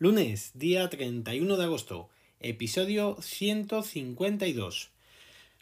Lunes, 0.00 0.52
día 0.54 0.88
31 0.88 1.56
de 1.56 1.64
agosto, 1.64 2.08
episodio 2.38 3.16
152. 3.20 4.90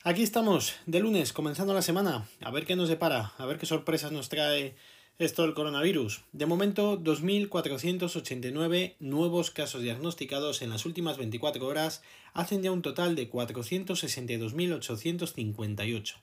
Aquí 0.04 0.22
estamos, 0.22 0.74
de 0.84 1.00
lunes, 1.00 1.32
comenzando 1.32 1.72
la 1.72 1.80
semana, 1.80 2.28
a 2.42 2.50
ver 2.50 2.66
qué 2.66 2.76
nos 2.76 2.90
depara, 2.90 3.32
a 3.38 3.46
ver 3.46 3.56
qué 3.56 3.64
sorpresas 3.64 4.12
nos 4.12 4.28
trae 4.28 4.74
esto 5.18 5.40
del 5.40 5.54
coronavirus. 5.54 6.20
De 6.32 6.44
momento, 6.44 7.00
2.489 7.00 8.96
nuevos 9.00 9.50
casos 9.50 9.80
diagnosticados 9.80 10.60
en 10.60 10.68
las 10.68 10.84
últimas 10.84 11.16
24 11.16 11.66
horas 11.66 12.02
hacen 12.34 12.62
ya 12.62 12.72
un 12.72 12.82
total 12.82 13.16
de 13.16 13.30
462.858. 13.30 16.14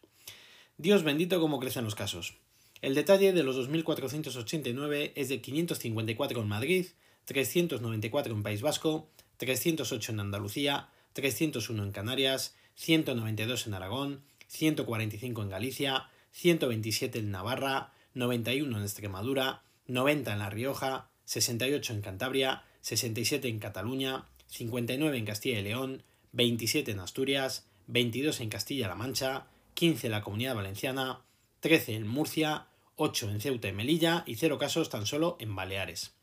Dios 0.78 1.02
bendito 1.02 1.42
cómo 1.42 1.60
crecen 1.60 1.84
los 1.84 1.96
casos. 1.96 2.36
El 2.84 2.94
detalle 2.94 3.34
de 3.34 3.42
los 3.42 3.58
2.489 3.58 5.14
es 5.16 5.30
de 5.30 5.42
554 5.42 6.42
en 6.42 6.48
Madrid, 6.48 6.86
394 7.26 8.34
en 8.34 8.44
País 8.44 8.62
Vasco, 8.62 9.10
308 9.38 10.12
en 10.12 10.20
Andalucía, 10.20 10.90
301 11.14 11.84
en 11.84 11.92
Canarias, 11.92 12.56
192 12.76 13.68
en 13.68 13.74
Aragón, 13.74 14.24
145 14.48 15.42
en 15.42 15.50
Galicia, 15.50 16.10
127 16.32 17.20
en 17.20 17.32
Navarra, 17.32 17.94
91 18.14 18.78
en 18.78 18.84
Extremadura, 18.84 19.64
90 19.88 20.34
en 20.34 20.40
La 20.40 20.50
Rioja, 20.50 21.10
68 21.26 21.94
en 21.94 22.02
Cantabria, 22.02 22.64
67 22.82 23.48
en 23.48 23.60
Cataluña, 23.60 24.28
59 24.48 25.18
en 25.18 25.26
Castilla 25.26 25.60
y 25.60 25.64
León, 25.64 26.04
27 26.34 26.92
en 26.92 27.00
Asturias, 27.00 27.66
22 27.88 28.42
en 28.42 28.50
Castilla-La 28.50 28.96
Mancha, 28.96 29.48
15 29.74 30.08
en 30.08 30.12
la 30.12 30.22
Comunidad 30.22 30.56
Valenciana, 30.56 31.22
13 31.62 31.96
en 31.96 32.08
Murcia, 32.08 32.68
8 32.96 33.30
en 33.30 33.42
Ceuta 33.42 33.68
y 33.68 33.74
Melilla 33.74 34.24
y 34.28 34.36
0 34.36 34.58
casos 34.58 34.90
tan 34.90 35.06
solo 35.06 35.38
en 35.40 35.56
Baleares. 35.56 36.14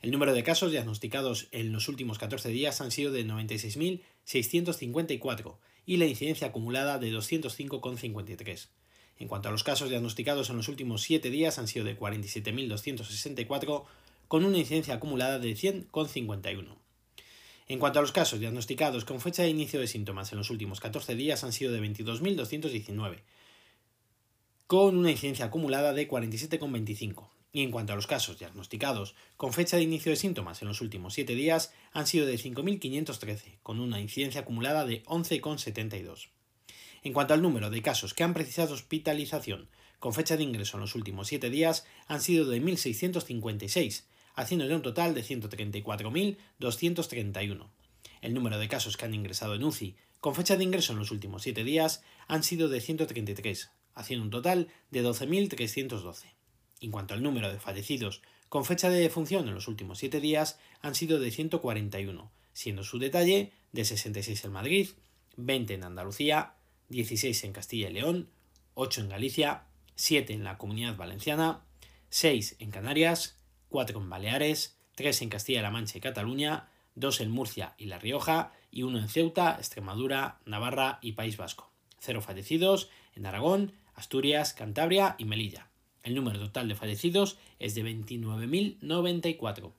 El 0.00 0.12
número 0.12 0.32
de 0.32 0.44
casos 0.44 0.70
diagnosticados 0.70 1.48
en 1.50 1.72
los 1.72 1.88
últimos 1.88 2.18
14 2.18 2.50
días 2.50 2.80
han 2.80 2.92
sido 2.92 3.10
de 3.10 3.26
96.654 3.26 5.56
y 5.86 5.96
la 5.96 6.06
incidencia 6.06 6.46
acumulada 6.46 6.98
de 6.98 7.12
205,53. 7.12 8.68
En 9.18 9.26
cuanto 9.26 9.48
a 9.48 9.52
los 9.52 9.64
casos 9.64 9.90
diagnosticados 9.90 10.50
en 10.50 10.56
los 10.56 10.68
últimos 10.68 11.02
7 11.02 11.30
días 11.30 11.58
han 11.58 11.66
sido 11.66 11.84
de 11.84 11.98
47.264 11.98 13.86
con 14.28 14.44
una 14.44 14.58
incidencia 14.58 14.94
acumulada 14.94 15.40
de 15.40 15.56
100,51. 15.56 16.76
En 17.66 17.80
cuanto 17.80 17.98
a 17.98 18.02
los 18.02 18.12
casos 18.12 18.38
diagnosticados 18.38 19.04
con 19.04 19.20
fecha 19.20 19.42
de 19.42 19.48
inicio 19.48 19.80
de 19.80 19.88
síntomas 19.88 20.30
en 20.30 20.38
los 20.38 20.50
últimos 20.50 20.78
14 20.78 21.16
días 21.16 21.42
han 21.42 21.52
sido 21.52 21.72
de 21.72 21.82
22.219 21.82 23.22
con 24.68 24.96
una 24.96 25.10
incidencia 25.10 25.46
acumulada 25.46 25.92
de 25.92 26.08
47,25 26.08 27.30
y 27.52 27.62
en 27.62 27.70
cuanto 27.70 27.92
a 27.92 27.96
los 27.96 28.06
casos 28.06 28.38
diagnosticados 28.38 29.14
con 29.36 29.52
fecha 29.52 29.76
de 29.76 29.82
inicio 29.82 30.10
de 30.10 30.16
síntomas 30.16 30.62
en 30.62 30.68
los 30.68 30.80
últimos 30.80 31.12
7 31.14 31.34
días 31.34 31.72
han 31.92 32.06
sido 32.06 32.26
de 32.26 32.38
5.513, 32.38 33.58
con 33.62 33.80
una 33.80 34.00
incidencia 34.00 34.42
acumulada 34.42 34.84
de 34.84 35.02
11,72. 35.04 36.28
En 37.02 37.12
cuanto 37.12 37.34
al 37.34 37.42
número 37.42 37.70
de 37.70 37.82
casos 37.82 38.14
que 38.14 38.22
han 38.24 38.34
precisado 38.34 38.74
hospitalización 38.74 39.68
con 39.98 40.14
fecha 40.14 40.36
de 40.36 40.44
ingreso 40.44 40.76
en 40.76 40.82
los 40.82 40.94
últimos 40.94 41.26
7 41.28 41.50
días 41.50 41.84
han 42.06 42.20
sido 42.20 42.46
de 42.46 42.62
1.656, 42.62 44.04
haciendo 44.34 44.74
un 44.74 44.82
total 44.82 45.14
de 45.14 45.24
134.231. 45.24 47.70
El 48.20 48.34
número 48.34 48.58
de 48.58 48.68
casos 48.68 48.96
que 48.96 49.04
han 49.04 49.14
ingresado 49.14 49.54
en 49.54 49.62
UCI 49.64 49.96
con 50.20 50.34
fecha 50.34 50.56
de 50.56 50.64
ingreso 50.64 50.92
en 50.92 50.98
los 50.98 51.10
últimos 51.10 51.42
7 51.42 51.64
días 51.64 52.02
han 52.26 52.42
sido 52.42 52.68
de 52.68 52.80
133, 52.80 53.70
haciendo 53.94 54.24
un 54.24 54.30
total 54.30 54.68
de 54.90 55.04
12.312. 55.04 56.37
En 56.80 56.90
cuanto 56.90 57.14
al 57.14 57.22
número 57.22 57.52
de 57.52 57.58
fallecidos 57.58 58.22
con 58.48 58.64
fecha 58.64 58.88
de 58.88 59.00
defunción 59.00 59.48
en 59.48 59.54
los 59.54 59.68
últimos 59.68 59.98
7 59.98 60.20
días, 60.20 60.58
han 60.80 60.94
sido 60.94 61.18
de 61.18 61.30
141, 61.30 62.30
siendo 62.52 62.82
su 62.82 62.98
detalle 62.98 63.52
de 63.72 63.84
66 63.84 64.44
en 64.44 64.52
Madrid, 64.52 64.88
20 65.36 65.74
en 65.74 65.84
Andalucía, 65.84 66.54
16 66.88 67.44
en 67.44 67.52
Castilla 67.52 67.90
y 67.90 67.92
León, 67.92 68.30
8 68.74 69.02
en 69.02 69.08
Galicia, 69.08 69.64
7 69.96 70.32
en 70.32 70.44
la 70.44 70.56
Comunidad 70.56 70.96
Valenciana, 70.96 71.64
6 72.10 72.56
en 72.60 72.70
Canarias, 72.70 73.36
4 73.68 73.98
en 73.98 74.08
Baleares, 74.08 74.78
3 74.94 75.22
en 75.22 75.28
Castilla-La 75.28 75.70
Mancha 75.70 75.98
y 75.98 76.00
Cataluña, 76.00 76.70
2 76.94 77.20
en 77.20 77.30
Murcia 77.30 77.74
y 77.76 77.86
La 77.86 77.98
Rioja 77.98 78.52
y 78.70 78.82
1 78.82 78.98
en 78.98 79.08
Ceuta, 79.08 79.56
Extremadura, 79.58 80.40
Navarra 80.44 80.98
y 81.02 81.12
País 81.12 81.36
Vasco. 81.36 81.70
0 82.00 82.22
fallecidos 82.22 82.88
en 83.14 83.26
Aragón, 83.26 83.72
Asturias, 83.94 84.54
Cantabria 84.54 85.14
y 85.18 85.24
Melilla. 85.24 85.67
El 86.08 86.14
número 86.14 86.38
total 86.38 86.68
de 86.68 86.74
fallecidos 86.74 87.36
es 87.58 87.74
de 87.74 87.84
29.094. 87.84 89.72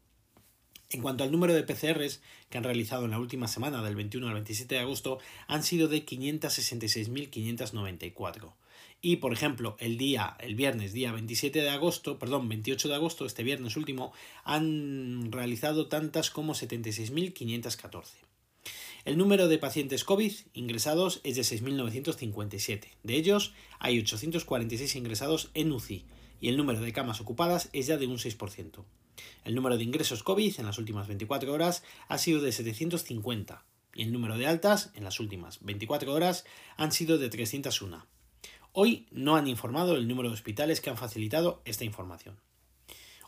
En 0.91 1.01
cuanto 1.01 1.23
al 1.23 1.31
número 1.31 1.55
de 1.55 1.63
PCRs 1.63 2.21
que 2.51 2.59
han 2.59 2.63
realizado 2.63 3.05
en 3.05 3.11
la 3.11 3.19
última 3.19 3.47
semana, 3.47 3.81
del 3.81 3.95
21 3.95 4.27
al 4.27 4.35
27 4.35 4.75
de 4.75 4.81
agosto, 4.81 5.17
han 5.47 5.63
sido 5.63 5.87
de 5.87 6.05
566.594. 6.05 8.53
Y, 9.01 9.15
por 9.15 9.33
ejemplo, 9.33 9.75
el 9.79 9.97
día, 9.97 10.37
el 10.39 10.53
viernes, 10.53 10.93
día 10.93 11.11
27 11.11 11.63
de 11.63 11.69
agosto, 11.71 12.19
perdón, 12.19 12.47
28 12.47 12.89
de 12.89 12.93
agosto, 12.93 13.25
este 13.25 13.41
viernes 13.41 13.75
último, 13.75 14.13
han 14.43 15.31
realizado 15.31 15.87
tantas 15.87 16.29
como 16.29 16.53
76.514. 16.53 18.05
El 19.03 19.17
número 19.17 19.47
de 19.47 19.57
pacientes 19.57 20.03
COVID 20.03 20.33
ingresados 20.53 21.21
es 21.23 21.37
de 21.37 21.41
6.957. 21.41 22.83
De 23.01 23.15
ellos, 23.15 23.53
hay 23.79 23.97
846 23.97 24.95
ingresados 24.95 25.49
en 25.55 25.71
UCI 25.71 26.05
y 26.39 26.49
el 26.49 26.57
número 26.57 26.79
de 26.81 26.93
camas 26.93 27.21
ocupadas 27.21 27.69
es 27.73 27.87
ya 27.87 27.97
de 27.97 28.07
un 28.07 28.17
6%. 28.17 28.83
El 29.43 29.55
número 29.55 29.77
de 29.77 29.83
ingresos 29.83 30.23
COVID 30.23 30.59
en 30.59 30.65
las 30.65 30.77
últimas 30.77 31.07
24 31.07 31.51
horas 31.51 31.83
ha 32.07 32.17
sido 32.17 32.41
de 32.41 32.51
750 32.51 33.65
y 33.93 34.03
el 34.03 34.13
número 34.13 34.37
de 34.37 34.47
altas 34.47 34.91
en 34.95 35.03
las 35.03 35.19
últimas 35.19 35.59
24 35.61 36.13
horas 36.13 36.45
han 36.77 36.91
sido 36.91 37.17
de 37.17 37.29
301. 37.29 38.05
Hoy 38.71 39.07
no 39.11 39.35
han 39.35 39.47
informado 39.47 39.95
el 39.95 40.07
número 40.07 40.29
de 40.29 40.35
hospitales 40.35 40.79
que 40.79 40.89
han 40.89 40.97
facilitado 40.97 41.61
esta 41.65 41.85
información. 41.85 42.39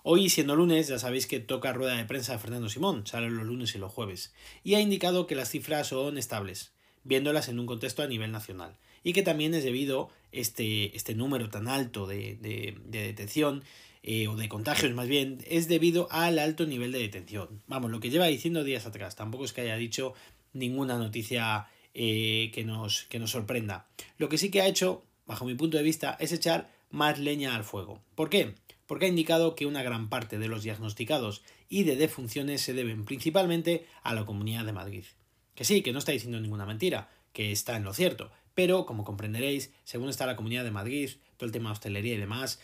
Hoy, 0.04 0.30
siendo 0.30 0.56
lunes, 0.56 0.88
ya 0.88 0.98
sabéis 0.98 1.28
que 1.28 1.40
toca 1.40 1.74
rueda 1.74 1.96
de 1.96 2.06
prensa 2.06 2.34
de 2.34 2.40
Fernando 2.40 2.70
Simón, 2.70 3.06
sale 3.06 3.30
los 3.30 3.46
lunes 3.46 3.76
y 3.76 3.78
los 3.78 3.92
jueves, 3.92 4.34
y 4.64 4.74
ha 4.74 4.80
indicado 4.80 5.28
que 5.28 5.36
las 5.36 5.50
cifras 5.50 5.88
son 5.88 6.18
estables, 6.18 6.74
viéndolas 7.04 7.50
en 7.50 7.60
un 7.60 7.68
contexto 7.68 8.02
a 8.02 8.08
nivel 8.08 8.32
nacional, 8.32 8.78
y 9.04 9.14
que 9.14 9.24
también 9.24 9.54
es 9.54 9.64
debido 9.64 10.10
este, 10.32 10.96
este 10.96 11.16
número 11.16 11.50
tan 11.50 11.68
alto 11.68 12.08
de, 12.08 12.38
de, 12.42 12.78
detención 12.86 13.64
eh, 14.04 14.28
o 14.28 14.36
de 14.36 14.50
contagios 14.50 14.94
más 14.94 15.08
bien, 15.08 15.40
es 15.48 15.68
debido 15.68 16.08
al 16.12 16.40
alto 16.40 16.66
nivel 16.66 16.92
de 16.92 17.00
detención. 17.00 17.62
Vamos, 17.68 17.92
lo 17.92 18.00
que 18.00 18.10
lleva 18.10 18.28
diciendo 18.28 18.64
días 18.64 18.86
atrás, 18.86 19.16
tampoco 19.16 19.46
es 19.46 19.54
que 19.54 19.62
haya 19.62 19.76
dicho 19.76 20.14
ninguna 20.54 20.98
noticia 20.98 21.68
eh, 21.94 22.52
que, 22.54 22.64
nos, 22.64 23.04
que 23.04 23.20
nos 23.20 23.32
sorprenda. 23.32 23.88
Lo 24.18 24.30
que 24.30 24.38
sí 24.38 24.50
que 24.50 24.62
ha 24.62 24.68
hecho, 24.68 25.04
bajo 25.26 25.46
mi 25.46 25.56
punto 25.56 25.78
de 25.78 25.84
vista, 25.84 26.18
es 26.20 26.32
echar 26.32 26.72
más 26.90 27.20
leña 27.20 27.56
al 27.56 27.64
fuego. 27.64 28.02
¿Por 28.16 28.30
qué? 28.30 28.56
porque 28.92 29.06
ha 29.06 29.08
indicado 29.08 29.56
que 29.56 29.66
una 29.66 29.84
gran 29.84 30.10
parte 30.10 30.38
de 30.38 30.50
los 30.50 30.64
diagnosticados 30.64 31.44
y 31.70 31.84
de 31.84 31.96
defunciones 31.96 32.62
se 32.62 32.74
deben 32.74 33.06
principalmente 33.06 33.86
a 34.04 34.14
la 34.14 34.26
Comunidad 34.26 34.66
de 34.66 34.74
Madrid. 34.74 35.06
Que 35.56 35.64
sí, 35.64 35.82
que 35.82 35.94
no 35.94 36.00
está 36.00 36.12
diciendo 36.12 36.42
ninguna 36.42 36.66
mentira, 36.66 37.10
que 37.32 37.54
está 37.54 37.78
en 37.78 37.86
lo 37.86 37.94
cierto, 37.94 38.32
pero 38.54 38.86
como 38.86 39.04
comprenderéis, 39.04 39.72
según 39.84 40.10
está 40.10 40.26
la 40.26 40.36
Comunidad 40.36 40.64
de 40.64 40.72
Madrid, 40.72 41.12
todo 41.38 41.46
el 41.48 41.52
tema 41.52 41.70
de 41.70 41.74
hostelería 41.74 42.16
y 42.16 42.18
demás, 42.18 42.60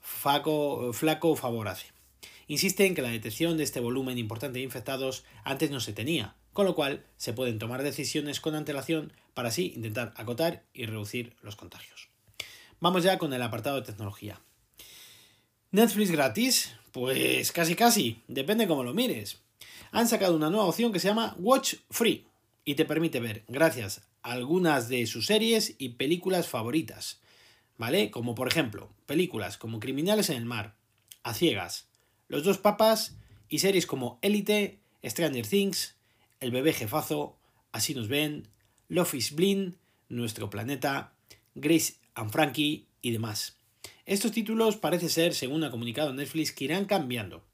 flaco, 0.00 1.36
favor 1.36 1.68
hace. 1.68 1.86
En 2.48 2.94
que 2.94 3.02
la 3.02 3.10
detección 3.10 3.56
de 3.56 3.64
este 3.64 3.80
volumen 3.80 4.16
importante 4.16 4.58
de 4.58 4.64
infectados 4.64 5.24
antes 5.44 5.70
no 5.70 5.80
se 5.80 5.92
tenía, 5.92 6.34
con 6.54 6.64
lo 6.64 6.74
cual 6.74 7.04
se 7.16 7.34
pueden 7.34 7.58
tomar 7.58 7.82
decisiones 7.82 8.40
con 8.40 8.54
antelación 8.54 9.12
para 9.34 9.50
así 9.50 9.72
intentar 9.76 10.14
acotar 10.16 10.64
y 10.72 10.86
reducir 10.86 11.36
los 11.42 11.56
contagios. 11.56 12.08
Vamos 12.80 13.02
ya 13.02 13.18
con 13.18 13.32
el 13.32 13.42
apartado 13.42 13.76
de 13.76 13.82
tecnología. 13.82 14.40
Netflix 15.70 16.10
gratis, 16.10 16.74
pues 16.92 17.52
casi 17.52 17.74
casi, 17.74 18.22
depende 18.28 18.66
cómo 18.66 18.82
lo 18.82 18.94
mires. 18.94 19.42
Han 19.90 20.08
sacado 20.08 20.34
una 20.34 20.48
nueva 20.48 20.66
opción 20.66 20.92
que 20.92 21.00
se 21.00 21.08
llama 21.08 21.36
Watch 21.38 21.74
Free 21.90 22.27
y 22.68 22.74
te 22.74 22.84
permite 22.84 23.18
ver, 23.18 23.44
gracias 23.48 24.02
algunas 24.20 24.90
de 24.90 25.06
sus 25.06 25.24
series 25.24 25.74
y 25.78 25.88
películas 25.88 26.48
favoritas, 26.48 27.18
¿vale? 27.78 28.10
Como 28.10 28.34
por 28.34 28.46
ejemplo, 28.46 28.92
películas 29.06 29.56
como 29.56 29.80
Criminales 29.80 30.28
en 30.28 30.36
el 30.36 30.44
Mar, 30.44 30.76
A 31.22 31.32
Ciegas, 31.32 31.88
Los 32.28 32.44
Dos 32.44 32.58
Papas 32.58 33.16
y 33.48 33.60
series 33.60 33.86
como 33.86 34.18
Elite, 34.20 34.80
Stranger 35.02 35.46
Things, 35.46 35.94
El 36.40 36.50
Bebé 36.50 36.74
Jefazo, 36.74 37.38
Así 37.72 37.94
nos 37.94 38.08
ven, 38.08 38.48
Love 38.90 39.14
is 39.14 39.34
Blind, 39.34 39.76
Nuestro 40.10 40.50
Planeta, 40.50 41.14
Grace 41.54 41.94
and 42.14 42.30
Frankie 42.30 42.86
y 43.00 43.12
demás. 43.12 43.56
Estos 44.04 44.32
títulos 44.32 44.76
parece 44.76 45.08
ser, 45.08 45.34
según 45.34 45.64
ha 45.64 45.70
comunicado 45.70 46.12
Netflix, 46.12 46.52
que 46.52 46.64
irán 46.64 46.84
cambiando. 46.84 47.47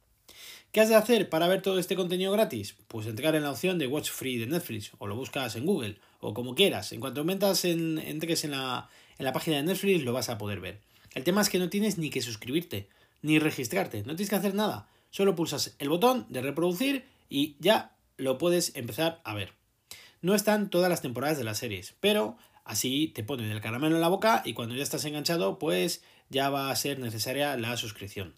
¿Qué 0.75 0.81
has 0.81 0.89
de 0.89 0.97
hacer 0.97 1.29
para 1.29 1.47
ver 1.47 1.63
todo 1.63 1.79
este 1.79 1.95
contenido 1.95 2.33
gratis? 2.33 2.75
Pues 2.89 3.07
entrar 3.07 3.37
en 3.37 3.45
la 3.45 3.53
opción 3.53 3.79
de 3.79 3.87
Watch 3.87 4.11
Free 4.11 4.39
de 4.39 4.49
Netflix 4.49 4.91
o 4.99 5.07
lo 5.07 5.15
buscas 5.15 5.55
en 5.55 5.67
Google 5.67 5.99
o 6.19 6.35
como 6.35 6.57
quieras. 6.57 6.91
En 6.91 6.99
cuanto 6.99 7.23
metas 7.23 7.65
en, 7.65 7.99
entres 7.99 8.43
en 8.43 8.51
la, 8.51 8.89
en 9.17 9.25
la 9.25 9.33
página 9.33 9.59
de 9.59 9.63
Netflix 9.63 10.03
lo 10.03 10.13
vas 10.13 10.31
a 10.31 10.37
poder 10.37 10.59
ver. 10.59 10.81
El 11.15 11.23
tema 11.23 11.43
es 11.43 11.49
que 11.49 11.61
no 11.61 11.69
tienes 11.69 11.97
ni 11.97 12.11
que 12.11 12.21
suscribirte 12.23 12.89
ni 13.23 13.39
registrarte, 13.39 13.99
no 13.99 14.17
tienes 14.17 14.31
que 14.31 14.35
hacer 14.35 14.57
nada. 14.57 14.89
Solo 15.11 15.37
pulsas 15.37 15.77
el 15.79 15.91
botón 15.91 16.27
de 16.29 16.43
reproducir 16.43 17.05
y 17.31 17.55
ya 17.61 17.95
lo 18.17 18.37
puedes 18.37 18.75
empezar 18.75 19.21
a 19.23 19.33
ver. 19.33 19.53
No 20.23 20.35
están 20.35 20.71
todas 20.71 20.91
las 20.91 21.03
temporadas 21.03 21.39
de 21.39 21.45
las 21.45 21.59
series, 21.59 21.95
pero 22.01 22.37
así 22.65 23.13
te 23.15 23.23
ponen 23.23 23.53
el 23.53 23.61
caramelo 23.61 23.95
en 23.95 24.01
la 24.01 24.09
boca 24.09 24.43
y 24.45 24.55
cuando 24.55 24.75
ya 24.75 24.83
estás 24.83 25.05
enganchado, 25.05 25.57
pues 25.61 26.03
ya 26.31 26.51
va 26.51 26.73
a 26.73 26.75
ser 26.75 26.99
necesaria 26.99 27.57
la 27.57 27.77
suscripción. 27.77 28.35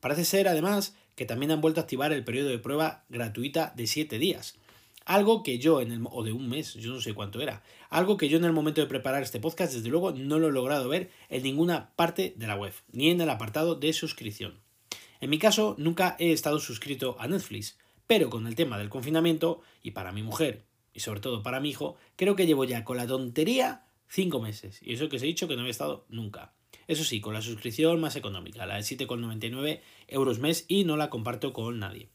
Parece 0.00 0.24
ser, 0.24 0.48
además, 0.48 0.94
que 1.16 1.26
también 1.26 1.50
han 1.50 1.60
vuelto 1.60 1.80
a 1.80 1.82
activar 1.82 2.12
el 2.12 2.22
periodo 2.22 2.50
de 2.50 2.58
prueba 2.58 3.04
gratuita 3.08 3.72
de 3.74 3.88
7 3.88 4.18
días. 4.18 4.56
Algo 5.04 5.42
que 5.42 5.58
yo 5.58 5.80
en 5.80 5.92
el 5.92 6.02
o 6.10 6.24
de 6.24 6.32
un 6.32 6.48
mes, 6.48 6.74
yo 6.74 6.92
no 6.92 7.00
sé 7.00 7.14
cuánto 7.14 7.40
era. 7.40 7.62
Algo 7.90 8.16
que 8.16 8.28
yo 8.28 8.38
en 8.38 8.44
el 8.44 8.52
momento 8.52 8.80
de 8.80 8.88
preparar 8.88 9.22
este 9.22 9.40
podcast, 9.40 9.72
desde 9.72 9.88
luego, 9.88 10.12
no 10.12 10.38
lo 10.38 10.48
he 10.48 10.52
logrado 10.52 10.88
ver 10.88 11.10
en 11.28 11.42
ninguna 11.44 11.90
parte 11.96 12.34
de 12.36 12.46
la 12.46 12.56
web, 12.56 12.72
ni 12.92 13.10
en 13.10 13.20
el 13.20 13.30
apartado 13.30 13.76
de 13.76 13.92
suscripción. 13.92 14.58
En 15.20 15.30
mi 15.30 15.38
caso, 15.38 15.76
nunca 15.78 16.16
he 16.18 16.32
estado 16.32 16.58
suscrito 16.58 17.16
a 17.18 17.28
Netflix, 17.28 17.78
pero 18.06 18.30
con 18.30 18.46
el 18.46 18.56
tema 18.56 18.78
del 18.78 18.90
confinamiento, 18.90 19.62
y 19.82 19.92
para 19.92 20.12
mi 20.12 20.22
mujer, 20.22 20.64
y 20.92 21.00
sobre 21.00 21.20
todo 21.20 21.42
para 21.42 21.60
mi 21.60 21.70
hijo, 21.70 21.96
creo 22.16 22.36
que 22.36 22.46
llevo 22.46 22.64
ya 22.64 22.84
con 22.84 22.96
la 22.96 23.06
tontería 23.06 23.84
5 24.08 24.40
meses. 24.40 24.80
Y 24.82 24.94
eso 24.94 25.08
que 25.08 25.16
os 25.16 25.22
he 25.22 25.26
dicho 25.26 25.46
que 25.46 25.54
no 25.54 25.60
había 25.60 25.70
estado 25.70 26.04
nunca. 26.08 26.52
Eso 26.88 27.04
sí, 27.04 27.20
con 27.20 27.34
la 27.34 27.42
suscripción 27.42 28.00
más 28.00 28.16
económica, 28.16 28.66
la 28.66 28.76
de 28.76 28.82
7,99 28.82 29.80
euros 30.08 30.38
mes, 30.38 30.64
y 30.68 30.84
no 30.84 30.96
la 30.96 31.10
comparto 31.10 31.52
con 31.52 31.78
nadie. 31.78 32.08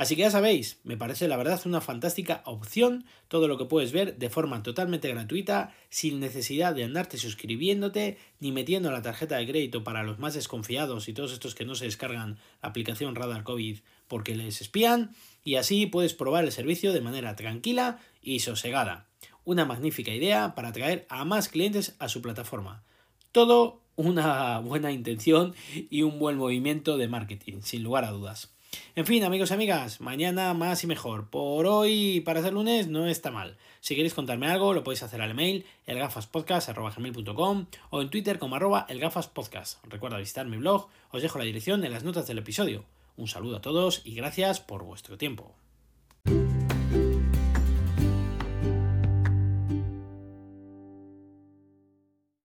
Así 0.00 0.16
que 0.16 0.22
ya 0.22 0.30
sabéis, 0.30 0.80
me 0.82 0.96
parece 0.96 1.28
la 1.28 1.36
verdad 1.36 1.60
una 1.66 1.82
fantástica 1.82 2.42
opción 2.46 3.04
todo 3.28 3.48
lo 3.48 3.58
que 3.58 3.66
puedes 3.66 3.92
ver 3.92 4.16
de 4.16 4.30
forma 4.30 4.62
totalmente 4.62 5.08
gratuita, 5.08 5.74
sin 5.90 6.20
necesidad 6.20 6.74
de 6.74 6.84
andarte 6.84 7.18
suscribiéndote 7.18 8.16
ni 8.38 8.50
metiendo 8.50 8.90
la 8.90 9.02
tarjeta 9.02 9.36
de 9.36 9.46
crédito 9.46 9.84
para 9.84 10.02
los 10.02 10.18
más 10.18 10.32
desconfiados 10.32 11.08
y 11.08 11.12
todos 11.12 11.32
estos 11.32 11.54
que 11.54 11.66
no 11.66 11.74
se 11.74 11.84
descargan 11.84 12.38
la 12.62 12.70
aplicación 12.70 13.14
Radar 13.14 13.42
COVID 13.42 13.80
porque 14.08 14.34
les 14.34 14.62
espían, 14.62 15.14
y 15.44 15.56
así 15.56 15.84
puedes 15.84 16.14
probar 16.14 16.44
el 16.44 16.52
servicio 16.52 16.94
de 16.94 17.02
manera 17.02 17.36
tranquila 17.36 17.98
y 18.22 18.40
sosegada. 18.40 19.06
Una 19.44 19.66
magnífica 19.66 20.14
idea 20.14 20.54
para 20.54 20.68
atraer 20.68 21.06
a 21.10 21.24
más 21.26 21.48
clientes 21.48 21.94
a 21.98 22.08
su 22.08 22.22
plataforma. 22.22 22.84
Todo 23.32 23.82
una 24.00 24.58
buena 24.58 24.92
intención 24.92 25.54
y 25.90 26.02
un 26.02 26.18
buen 26.18 26.36
movimiento 26.36 26.96
de 26.96 27.08
marketing, 27.08 27.60
sin 27.62 27.82
lugar 27.82 28.04
a 28.04 28.10
dudas. 28.10 28.50
En 28.94 29.06
fin, 29.06 29.24
amigos 29.24 29.50
y 29.50 29.54
amigas, 29.54 30.00
mañana 30.00 30.54
más 30.54 30.84
y 30.84 30.86
mejor. 30.86 31.28
Por 31.28 31.66
hoy, 31.66 32.20
para 32.20 32.42
ser 32.42 32.52
lunes, 32.52 32.88
no 32.88 33.06
está 33.06 33.30
mal. 33.30 33.56
Si 33.80 33.94
queréis 33.94 34.14
contarme 34.14 34.46
algo, 34.46 34.74
lo 34.74 34.84
podéis 34.84 35.02
hacer 35.02 35.20
al 35.22 35.30
email 35.30 35.64
elgafaspodcast.com 35.86 37.66
o 37.90 38.02
en 38.02 38.10
Twitter 38.10 38.38
como 38.38 38.56
arroba 38.56 38.86
elgafaspodcast. 38.88 39.84
Recuerda 39.86 40.18
visitar 40.18 40.46
mi 40.46 40.56
blog, 40.58 40.88
os 41.10 41.22
dejo 41.22 41.38
la 41.38 41.44
dirección 41.44 41.84
en 41.84 41.92
las 41.92 42.04
notas 42.04 42.26
del 42.26 42.38
episodio. 42.38 42.84
Un 43.16 43.28
saludo 43.28 43.56
a 43.56 43.60
todos 43.60 44.02
y 44.04 44.14
gracias 44.14 44.60
por 44.60 44.84
vuestro 44.84 45.18
tiempo. 45.18 45.54